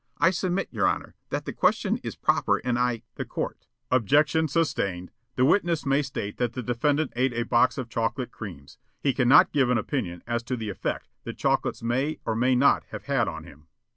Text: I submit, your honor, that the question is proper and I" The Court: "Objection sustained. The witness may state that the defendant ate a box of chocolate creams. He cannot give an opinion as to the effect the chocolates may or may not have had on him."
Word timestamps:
I 0.17 0.31
submit, 0.31 0.69
your 0.71 0.87
honor, 0.87 1.13
that 1.29 1.45
the 1.45 1.53
question 1.53 1.97
is 1.97 2.15
proper 2.15 2.57
and 2.57 2.79
I" 2.79 3.03
The 3.17 3.23
Court: 3.23 3.67
"Objection 3.91 4.47
sustained. 4.47 5.11
The 5.35 5.45
witness 5.45 5.85
may 5.85 6.01
state 6.01 6.37
that 6.37 6.53
the 6.53 6.63
defendant 6.63 7.13
ate 7.15 7.33
a 7.33 7.43
box 7.43 7.77
of 7.77 7.87
chocolate 7.87 8.31
creams. 8.31 8.79
He 8.99 9.13
cannot 9.13 9.51
give 9.51 9.69
an 9.69 9.77
opinion 9.77 10.23
as 10.25 10.41
to 10.45 10.57
the 10.57 10.69
effect 10.71 11.07
the 11.23 11.33
chocolates 11.35 11.83
may 11.83 12.17
or 12.25 12.35
may 12.35 12.55
not 12.55 12.83
have 12.85 13.03
had 13.03 13.27
on 13.27 13.43
him." 13.43 13.67